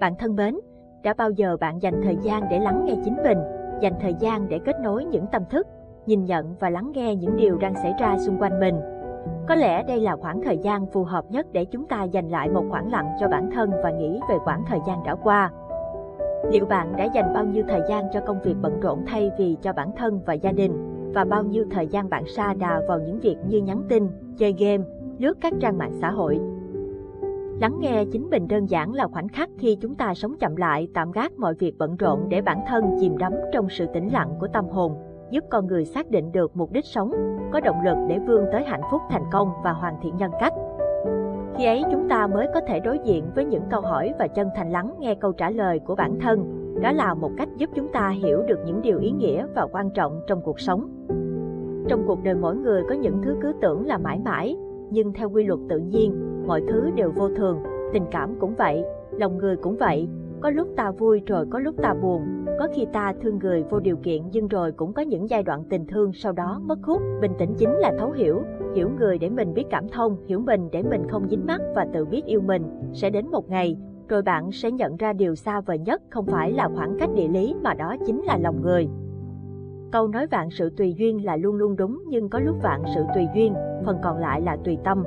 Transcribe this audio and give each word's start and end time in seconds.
Bạn 0.00 0.14
thân 0.18 0.36
mến, 0.36 0.58
đã 1.02 1.14
bao 1.18 1.30
giờ 1.30 1.56
bạn 1.60 1.82
dành 1.82 2.00
thời 2.02 2.16
gian 2.16 2.42
để 2.50 2.58
lắng 2.58 2.84
nghe 2.84 2.94
chính 3.04 3.16
mình, 3.24 3.38
dành 3.80 3.92
thời 4.00 4.14
gian 4.14 4.48
để 4.48 4.58
kết 4.58 4.76
nối 4.82 5.04
những 5.04 5.26
tâm 5.32 5.42
thức, 5.50 5.66
nhìn 6.06 6.24
nhận 6.24 6.54
và 6.60 6.70
lắng 6.70 6.92
nghe 6.94 7.14
những 7.16 7.36
điều 7.36 7.58
đang 7.58 7.74
xảy 7.74 7.94
ra 8.00 8.18
xung 8.18 8.38
quanh 8.38 8.60
mình? 8.60 8.74
Có 9.48 9.54
lẽ 9.54 9.82
đây 9.82 10.00
là 10.00 10.16
khoảng 10.16 10.42
thời 10.42 10.58
gian 10.58 10.86
phù 10.86 11.04
hợp 11.04 11.24
nhất 11.30 11.46
để 11.52 11.64
chúng 11.64 11.86
ta 11.86 12.04
dành 12.04 12.28
lại 12.28 12.48
một 12.48 12.64
khoảng 12.70 12.92
lặng 12.92 13.06
cho 13.20 13.28
bản 13.28 13.50
thân 13.50 13.70
và 13.82 13.90
nghĩ 13.90 14.20
về 14.28 14.34
khoảng 14.44 14.64
thời 14.68 14.78
gian 14.86 15.04
đã 15.04 15.14
qua. 15.14 15.50
Liệu 16.50 16.66
bạn 16.66 16.96
đã 16.96 17.04
dành 17.04 17.32
bao 17.34 17.44
nhiêu 17.44 17.64
thời 17.68 17.82
gian 17.88 18.04
cho 18.12 18.20
công 18.20 18.42
việc 18.42 18.54
bận 18.62 18.80
rộn 18.80 19.04
thay 19.06 19.30
vì 19.38 19.56
cho 19.62 19.72
bản 19.72 19.90
thân 19.96 20.20
và 20.26 20.34
gia 20.34 20.52
đình? 20.52 20.72
Và 21.14 21.24
bao 21.24 21.42
nhiêu 21.42 21.64
thời 21.70 21.86
gian 21.86 22.10
bạn 22.10 22.24
sa 22.36 22.54
đà 22.54 22.80
vào 22.88 22.98
những 22.98 23.18
việc 23.18 23.36
như 23.48 23.58
nhắn 23.58 23.82
tin, 23.88 24.08
chơi 24.36 24.54
game, 24.58 24.84
lướt 25.18 25.38
các 25.40 25.52
trang 25.60 25.78
mạng 25.78 25.92
xã 26.00 26.10
hội? 26.10 26.40
Lắng 27.60 27.80
nghe 27.80 28.04
chính 28.12 28.30
mình 28.30 28.48
đơn 28.48 28.66
giản 28.66 28.92
là 28.94 29.06
khoảnh 29.06 29.28
khắc 29.28 29.50
khi 29.58 29.76
chúng 29.80 29.94
ta 29.94 30.14
sống 30.14 30.34
chậm 30.40 30.56
lại, 30.56 30.88
tạm 30.94 31.12
gác 31.12 31.38
mọi 31.38 31.54
việc 31.54 31.78
bận 31.78 31.96
rộn 31.96 32.28
để 32.28 32.42
bản 32.42 32.58
thân 32.68 32.84
chìm 33.00 33.18
đắm 33.18 33.32
trong 33.52 33.68
sự 33.68 33.86
tĩnh 33.94 34.12
lặng 34.12 34.34
của 34.40 34.48
tâm 34.52 34.68
hồn, 34.68 34.94
giúp 35.30 35.44
con 35.50 35.66
người 35.66 35.84
xác 35.84 36.10
định 36.10 36.32
được 36.32 36.56
mục 36.56 36.72
đích 36.72 36.84
sống, 36.84 37.12
có 37.52 37.60
động 37.60 37.84
lực 37.84 37.96
để 38.08 38.18
vươn 38.18 38.44
tới 38.52 38.64
hạnh 38.64 38.80
phúc 38.90 39.00
thành 39.10 39.24
công 39.32 39.52
và 39.64 39.72
hoàn 39.72 39.94
thiện 40.02 40.16
nhân 40.16 40.30
cách. 40.40 40.52
Khi 41.56 41.66
ấy 41.66 41.84
chúng 41.90 42.08
ta 42.08 42.26
mới 42.26 42.46
có 42.54 42.60
thể 42.68 42.80
đối 42.80 42.98
diện 43.04 43.24
với 43.34 43.44
những 43.44 43.62
câu 43.70 43.80
hỏi 43.80 44.12
và 44.18 44.28
chân 44.28 44.48
thành 44.56 44.70
lắng 44.70 44.94
nghe 44.98 45.14
câu 45.14 45.32
trả 45.32 45.50
lời 45.50 45.78
của 45.78 45.94
bản 45.94 46.18
thân. 46.20 46.44
Đó 46.82 46.92
là 46.92 47.14
một 47.14 47.30
cách 47.36 47.48
giúp 47.56 47.70
chúng 47.74 47.92
ta 47.92 48.08
hiểu 48.08 48.42
được 48.42 48.58
những 48.66 48.82
điều 48.82 48.98
ý 48.98 49.10
nghĩa 49.10 49.46
và 49.54 49.66
quan 49.72 49.90
trọng 49.90 50.20
trong 50.26 50.42
cuộc 50.42 50.60
sống. 50.60 51.06
Trong 51.88 52.04
cuộc 52.06 52.22
đời 52.22 52.34
mỗi 52.34 52.56
người 52.56 52.82
có 52.88 52.94
những 52.94 53.22
thứ 53.22 53.36
cứ 53.42 53.52
tưởng 53.60 53.86
là 53.86 53.98
mãi 53.98 54.18
mãi, 54.24 54.56
nhưng 54.90 55.12
theo 55.12 55.30
quy 55.30 55.44
luật 55.44 55.60
tự 55.68 55.78
nhiên, 55.78 56.29
mọi 56.46 56.62
thứ 56.68 56.90
đều 56.94 57.10
vô 57.10 57.28
thường, 57.28 57.58
tình 57.92 58.04
cảm 58.10 58.34
cũng 58.40 58.54
vậy, 58.54 58.84
lòng 59.18 59.38
người 59.38 59.56
cũng 59.56 59.76
vậy, 59.76 60.08
có 60.40 60.50
lúc 60.50 60.68
ta 60.76 60.90
vui 60.90 61.22
rồi 61.26 61.46
có 61.50 61.58
lúc 61.58 61.74
ta 61.82 61.94
buồn, 62.02 62.22
có 62.58 62.68
khi 62.74 62.86
ta 62.92 63.14
thương 63.22 63.38
người 63.38 63.64
vô 63.70 63.80
điều 63.80 63.96
kiện 63.96 64.22
nhưng 64.32 64.48
rồi 64.48 64.72
cũng 64.72 64.92
có 64.92 65.02
những 65.02 65.30
giai 65.30 65.42
đoạn 65.42 65.64
tình 65.70 65.86
thương 65.86 66.12
sau 66.12 66.32
đó 66.32 66.60
mất 66.64 66.78
hút. 66.82 67.02
Bình 67.20 67.32
tĩnh 67.38 67.54
chính 67.58 67.70
là 67.70 67.92
thấu 67.98 68.10
hiểu, 68.10 68.42
hiểu 68.74 68.90
người 68.98 69.18
để 69.18 69.30
mình 69.30 69.54
biết 69.54 69.64
cảm 69.70 69.88
thông, 69.88 70.16
hiểu 70.26 70.40
mình 70.40 70.68
để 70.72 70.82
mình 70.82 71.02
không 71.08 71.28
dính 71.28 71.46
mắc 71.46 71.60
và 71.74 71.86
tự 71.92 72.04
biết 72.04 72.24
yêu 72.24 72.40
mình. 72.40 72.62
Sẽ 72.92 73.10
đến 73.10 73.26
một 73.30 73.50
ngày, 73.50 73.76
rồi 74.08 74.22
bạn 74.22 74.52
sẽ 74.52 74.70
nhận 74.70 74.96
ra 74.96 75.12
điều 75.12 75.34
xa 75.34 75.60
vời 75.60 75.78
nhất 75.78 76.02
không 76.10 76.26
phải 76.26 76.52
là 76.52 76.68
khoảng 76.74 76.96
cách 76.98 77.10
địa 77.14 77.28
lý 77.28 77.54
mà 77.62 77.74
đó 77.74 77.96
chính 78.06 78.22
là 78.22 78.38
lòng 78.38 78.62
người. 78.62 78.88
Câu 79.92 80.08
nói 80.08 80.26
vạn 80.26 80.50
sự 80.50 80.70
tùy 80.76 80.94
duyên 80.98 81.24
là 81.24 81.36
luôn 81.36 81.54
luôn 81.54 81.76
đúng 81.76 82.02
nhưng 82.08 82.28
có 82.28 82.38
lúc 82.38 82.56
vạn 82.62 82.82
sự 82.94 83.02
tùy 83.14 83.26
duyên, 83.34 83.54
phần 83.84 83.96
còn 84.02 84.18
lại 84.18 84.40
là 84.40 84.56
tùy 84.64 84.78
tâm. 84.84 85.04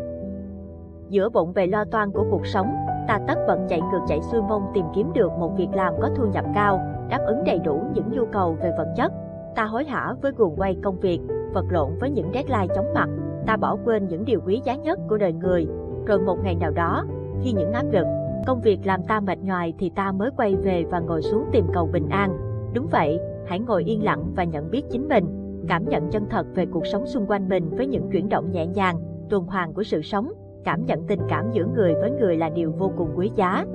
Giữa 1.14 1.30
bộn 1.30 1.53
bề 1.53 1.67
lo 1.67 1.86
toan 1.86 2.11
của 2.11 2.25
cuộc 2.31 2.45
sống, 2.45 2.67
ta 3.08 3.19
tất 3.28 3.36
bận 3.47 3.66
chạy 3.69 3.81
ngược 3.81 4.00
chạy 4.08 4.22
xuôi 4.22 4.42
mong 4.42 4.72
tìm 4.73 4.86
kiếm 4.95 5.14
được 5.14 5.31
một 5.39 5.58
việc 5.58 5.67
làm 5.73 5.94
có 6.02 6.09
thu 6.16 6.25
nhập 6.33 6.45
cao, 6.55 6.80
đáp 7.09 7.20
ứng 7.28 7.44
đầy 7.44 7.59
đủ 7.59 7.81
những 7.94 8.11
nhu 8.11 8.25
cầu 8.25 8.58
về 8.61 8.72
vật 8.78 8.94
chất. 8.97 9.11
Ta 9.55 9.64
hối 9.64 9.86
hả 9.86 10.14
với 10.22 10.31
guồng 10.38 10.55
quay 10.55 10.78
công 10.83 11.00
việc, 11.00 11.20
vật 11.53 11.66
lộn 11.70 11.97
với 12.00 12.09
những 12.09 12.31
deadline 12.33 12.67
chóng 12.75 12.94
mặt, 12.94 13.09
ta 13.45 13.58
bỏ 13.58 13.78
quên 13.86 14.08
những 14.08 14.25
điều 14.25 14.39
quý 14.45 14.61
giá 14.64 14.75
nhất 14.75 15.00
của 15.09 15.17
đời 15.17 15.33
người. 15.33 15.67
Rồi 16.05 16.20
một 16.20 16.38
ngày 16.44 16.55
nào 16.55 16.72
đó, 16.72 17.05
khi 17.42 17.52
những 17.52 17.72
áp 17.72 17.86
lực, 17.92 18.08
công 18.48 18.61
việc 18.61 18.80
làm 18.83 19.03
ta 19.03 19.20
mệt 19.20 19.39
nhoài 19.42 19.73
thì 19.80 19.92
ta 19.95 20.11
mới 20.11 20.30
quay 20.38 20.55
về 20.55 20.83
và 20.92 21.00
ngồi 21.00 21.22
xuống 21.22 21.45
tìm 21.52 21.66
cầu 21.73 21.89
bình 21.94 22.09
an. 22.09 22.38
Đúng 22.73 22.88
vậy, 22.92 23.20
hãy 23.45 23.59
ngồi 23.59 23.83
yên 23.83 24.03
lặng 24.03 24.31
và 24.36 24.44
nhận 24.44 24.72
biết 24.72 24.86
chính 24.92 25.08
mình, 25.08 25.25
cảm 25.70 25.89
nhận 25.89 26.09
chân 26.09 26.25
thật 26.30 26.45
về 26.55 26.66
cuộc 26.66 26.88
sống 26.88 27.05
xung 27.05 27.25
quanh 27.27 27.50
mình 27.50 27.70
với 27.77 27.88
những 27.88 28.09
chuyển 28.11 28.30
động 28.30 28.52
nhẹ 28.52 28.67
nhàng, 28.67 29.00
tuần 29.30 29.44
hoàn 29.44 29.73
của 29.73 29.83
sự 29.83 30.02
sống, 30.02 30.31
cảm 30.66 30.86
nhận 30.86 31.03
tình 31.08 31.19
cảm 31.30 31.52
giữa 31.52 31.66
người 31.66 31.94
với 31.94 32.11
người 32.11 32.38
là 32.38 32.50
điều 32.50 32.72
vô 32.72 32.92
cùng 32.97 33.09
quý 33.16 33.31
giá. 33.36 33.66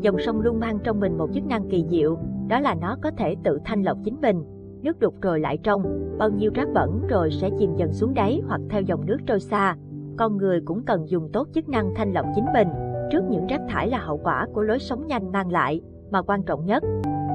Dòng 0.00 0.18
sông 0.18 0.40
luôn 0.40 0.60
mang 0.60 0.78
trong 0.84 1.00
mình 1.00 1.18
một 1.18 1.30
chức 1.34 1.46
năng 1.46 1.68
kỳ 1.68 1.84
diệu, 1.88 2.18
đó 2.48 2.60
là 2.60 2.74
nó 2.80 2.96
có 3.02 3.10
thể 3.10 3.36
tự 3.44 3.58
thanh 3.64 3.82
lọc 3.82 3.98
chính 4.04 4.20
mình. 4.20 4.44
Nước 4.82 5.00
đục 5.00 5.14
rồi 5.22 5.40
lại 5.40 5.58
trong, 5.62 5.82
bao 6.18 6.30
nhiêu 6.30 6.50
rác 6.54 6.68
bẩn 6.74 7.02
rồi 7.08 7.30
sẽ 7.30 7.50
chìm 7.58 7.76
dần 7.76 7.92
xuống 7.92 8.14
đáy 8.14 8.42
hoặc 8.48 8.60
theo 8.70 8.82
dòng 8.82 9.06
nước 9.06 9.18
trôi 9.26 9.40
xa. 9.40 9.76
Con 10.16 10.36
người 10.36 10.60
cũng 10.64 10.82
cần 10.84 11.08
dùng 11.08 11.28
tốt 11.32 11.48
chức 11.54 11.68
năng 11.68 11.94
thanh 11.94 12.12
lọc 12.12 12.26
chính 12.34 12.44
mình, 12.52 12.68
trước 13.10 13.24
những 13.30 13.46
rác 13.46 13.60
thải 13.68 13.88
là 13.88 13.98
hậu 13.98 14.16
quả 14.16 14.46
của 14.54 14.62
lối 14.62 14.78
sống 14.78 15.06
nhanh 15.06 15.32
mang 15.32 15.52
lại, 15.52 15.80
mà 16.10 16.22
quan 16.22 16.42
trọng 16.42 16.66
nhất, 16.66 16.82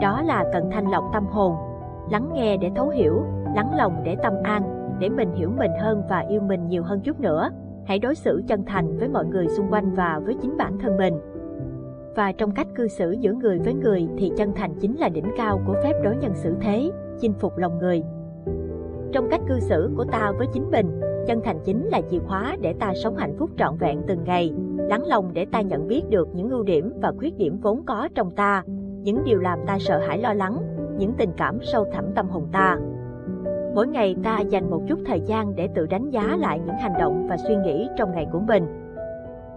đó 0.01 0.21
là 0.21 0.45
cần 0.53 0.69
thanh 0.71 0.91
lọc 0.91 1.03
tâm 1.13 1.25
hồn. 1.25 1.55
Lắng 2.11 2.29
nghe 2.33 2.57
để 2.57 2.71
thấu 2.75 2.89
hiểu, 2.89 3.23
lắng 3.55 3.75
lòng 3.77 4.01
để 4.05 4.15
tâm 4.23 4.33
an, 4.43 4.95
để 4.99 5.09
mình 5.09 5.31
hiểu 5.35 5.49
mình 5.57 5.71
hơn 5.81 6.03
và 6.09 6.19
yêu 6.19 6.41
mình 6.41 6.67
nhiều 6.67 6.83
hơn 6.83 7.01
chút 7.01 7.19
nữa 7.19 7.49
hãy 7.91 7.99
đối 7.99 8.15
xử 8.15 8.41
chân 8.47 8.63
thành 8.65 8.97
với 8.97 9.09
mọi 9.09 9.25
người 9.25 9.47
xung 9.47 9.67
quanh 9.71 9.91
và 9.95 10.19
với 10.25 10.35
chính 10.41 10.57
bản 10.57 10.77
thân 10.79 10.97
mình. 10.97 11.13
Và 12.15 12.31
trong 12.31 12.51
cách 12.51 12.67
cư 12.75 12.87
xử 12.87 13.11
giữa 13.11 13.33
người 13.33 13.59
với 13.59 13.73
người 13.73 14.07
thì 14.17 14.31
chân 14.37 14.51
thành 14.55 14.75
chính 14.79 14.97
là 14.97 15.09
đỉnh 15.09 15.31
cao 15.37 15.61
của 15.67 15.75
phép 15.83 15.93
đối 16.03 16.15
nhân 16.15 16.33
xử 16.35 16.55
thế, 16.61 16.91
chinh 17.19 17.33
phục 17.33 17.57
lòng 17.57 17.79
người. 17.79 18.03
Trong 19.11 19.27
cách 19.29 19.41
cư 19.47 19.59
xử 19.59 19.89
của 19.97 20.05
ta 20.05 20.31
với 20.37 20.47
chính 20.53 20.71
mình, 20.71 21.01
chân 21.27 21.41
thành 21.43 21.59
chính 21.63 21.85
là 21.85 22.01
chìa 22.11 22.19
khóa 22.19 22.57
để 22.61 22.73
ta 22.79 22.93
sống 23.03 23.15
hạnh 23.15 23.35
phúc 23.37 23.49
trọn 23.57 23.77
vẹn 23.77 24.01
từng 24.07 24.23
ngày, 24.23 24.53
lắng 24.77 25.05
lòng 25.05 25.29
để 25.33 25.45
ta 25.45 25.61
nhận 25.61 25.87
biết 25.87 26.09
được 26.09 26.29
những 26.35 26.49
ưu 26.49 26.63
điểm 26.63 26.93
và 27.01 27.11
khuyết 27.17 27.37
điểm 27.37 27.57
vốn 27.61 27.85
có 27.85 28.09
trong 28.15 28.31
ta, 28.31 28.63
những 29.03 29.23
điều 29.23 29.39
làm 29.39 29.59
ta 29.67 29.77
sợ 29.79 29.97
hãi 29.97 30.17
lo 30.17 30.33
lắng, 30.33 30.57
những 30.97 31.13
tình 31.17 31.31
cảm 31.37 31.57
sâu 31.61 31.85
thẳm 31.93 32.05
tâm 32.15 32.29
hồn 32.29 32.47
ta. 32.51 32.77
Mỗi 33.75 33.87
ngày 33.87 34.15
ta 34.23 34.39
dành 34.39 34.69
một 34.69 34.81
chút 34.87 34.99
thời 35.05 35.21
gian 35.21 35.55
để 35.55 35.69
tự 35.75 35.85
đánh 35.85 36.09
giá 36.09 36.37
lại 36.39 36.59
những 36.65 36.75
hành 36.75 36.93
động 36.99 37.27
và 37.29 37.37
suy 37.37 37.55
nghĩ 37.55 37.89
trong 37.97 38.11
ngày 38.11 38.27
của 38.31 38.39
mình. 38.39 38.63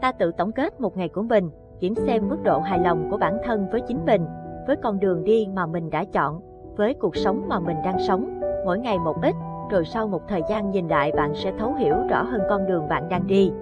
Ta 0.01 0.13
tự 0.13 0.33
tổng 0.33 0.53
kết 0.53 0.81
một 0.81 0.97
ngày 0.97 1.09
của 1.09 1.23
mình, 1.23 1.51
kiểm 1.81 1.95
xem 1.95 2.29
mức 2.29 2.37
độ 2.45 2.61
hài 2.61 2.79
lòng 2.79 3.11
của 3.11 3.17
bản 3.17 3.39
thân 3.45 3.67
với 3.73 3.81
chính 3.81 4.05
mình, 4.07 4.27
với 4.67 4.77
con 4.77 5.01
đường 5.01 5.25
đi 5.25 5.49
mà 5.55 5.67
mình 5.67 5.91
đã 5.91 6.05
chọn, 6.05 6.41
với 6.77 6.95
cuộc 6.95 7.17
sống 7.17 7.45
mà 7.49 7.61
mình 7.61 7.77
đang 7.85 7.99
sống, 8.09 8.41
mỗi 8.65 8.79
ngày 8.79 8.99
một 8.99 9.17
ít, 9.23 9.35
rồi 9.71 9.85
sau 9.85 10.09
một 10.09 10.29
thời 10.29 10.43
gian 10.49 10.71
nhìn 10.71 10.89
lại 10.89 11.13
bạn 11.13 11.35
sẽ 11.35 11.53
thấu 11.59 11.75
hiểu 11.75 11.95
rõ 12.11 12.23
hơn 12.23 12.41
con 12.49 12.67
đường 12.67 12.89
bạn 12.89 13.09
đang 13.09 13.27
đi. 13.27 13.53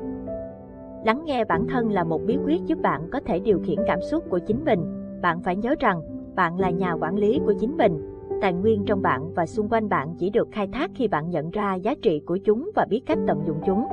Lắng 1.04 1.22
nghe 1.24 1.44
bản 1.44 1.66
thân 1.66 1.90
là 1.90 2.04
một 2.04 2.20
bí 2.26 2.38
quyết 2.46 2.64
giúp 2.66 2.78
bạn 2.82 3.08
có 3.12 3.20
thể 3.26 3.38
điều 3.38 3.60
khiển 3.64 3.78
cảm 3.86 4.00
xúc 4.02 4.24
của 4.30 4.38
chính 4.38 4.64
mình. 4.64 4.80
Bạn 5.22 5.40
phải 5.40 5.56
nhớ 5.56 5.74
rằng, 5.80 6.02
bạn 6.34 6.60
là 6.60 6.70
nhà 6.70 6.92
quản 6.92 7.16
lý 7.16 7.40
của 7.46 7.54
chính 7.60 7.76
mình, 7.76 8.21
tài 8.42 8.52
nguyên 8.52 8.84
trong 8.84 9.02
bạn 9.02 9.32
và 9.34 9.46
xung 9.46 9.68
quanh 9.68 9.88
bạn 9.88 10.14
chỉ 10.18 10.30
được 10.30 10.48
khai 10.52 10.68
thác 10.72 10.90
khi 10.94 11.08
bạn 11.08 11.30
nhận 11.30 11.50
ra 11.50 11.74
giá 11.74 11.94
trị 12.02 12.20
của 12.26 12.36
chúng 12.36 12.70
và 12.74 12.86
biết 12.90 13.02
cách 13.06 13.18
tận 13.26 13.42
dụng 13.46 13.60
chúng. 13.66 13.86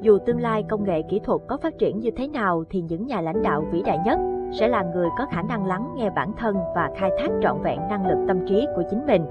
Dù 0.00 0.18
tương 0.26 0.40
lai 0.40 0.64
công 0.68 0.84
nghệ 0.84 1.02
kỹ 1.02 1.20
thuật 1.24 1.40
có 1.46 1.56
phát 1.56 1.78
triển 1.78 2.00
như 2.00 2.10
thế 2.10 2.28
nào 2.28 2.64
thì 2.70 2.80
những 2.80 3.06
nhà 3.06 3.20
lãnh 3.20 3.42
đạo 3.42 3.64
vĩ 3.72 3.82
đại 3.82 3.98
nhất 4.04 4.18
sẽ 4.52 4.68
là 4.68 4.82
người 4.82 5.08
có 5.18 5.26
khả 5.26 5.42
năng 5.42 5.66
lắng 5.66 5.94
nghe 5.96 6.10
bản 6.10 6.32
thân 6.38 6.56
và 6.74 6.90
khai 6.96 7.10
thác 7.18 7.28
trọn 7.42 7.62
vẹn 7.62 7.80
năng 7.90 8.06
lực 8.06 8.24
tâm 8.28 8.46
trí 8.46 8.66
của 8.76 8.82
chính 8.90 9.06
mình. 9.06 9.22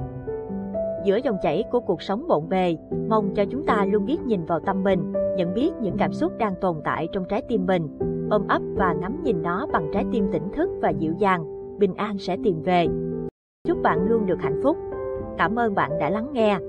Giữa 1.04 1.20
dòng 1.24 1.38
chảy 1.42 1.64
của 1.72 1.80
cuộc 1.80 2.02
sống 2.02 2.28
bộn 2.28 2.50
bề, 2.50 2.78
mong 3.10 3.34
cho 3.36 3.46
chúng 3.46 3.66
ta 3.66 3.86
luôn 3.86 4.06
biết 4.06 4.22
nhìn 4.26 4.46
vào 4.46 4.60
tâm 4.60 4.84
mình, 4.84 5.14
nhận 5.38 5.54
biết 5.54 5.72
những 5.82 5.98
cảm 5.98 6.14
xúc 6.14 6.38
đang 6.38 6.56
tồn 6.62 6.76
tại 6.84 7.08
trong 7.12 7.26
trái 7.30 7.42
tim 7.48 7.66
mình, 7.66 7.98
ôm 8.30 8.48
ấp 8.48 8.62
và 8.76 8.94
ngắm 8.94 9.24
nhìn 9.24 9.42
nó 9.42 9.68
bằng 9.74 9.90
trái 9.94 10.06
tim 10.12 10.28
tỉnh 10.32 10.52
thức 10.54 10.70
và 10.82 10.90
dịu 10.90 11.14
dàng, 11.18 11.46
bình 11.80 11.94
an 11.96 12.18
sẽ 12.18 12.38
tìm 12.44 12.62
về. 12.62 12.88
Chúc 13.66 13.82
bạn 13.82 14.06
luôn 14.10 14.26
được 14.26 14.42
hạnh 14.42 14.60
phúc. 14.64 14.78
Cảm 15.38 15.60
ơn 15.60 15.76
bạn 15.76 15.92
đã 16.00 16.10
lắng 16.10 16.28
nghe. 16.34 16.60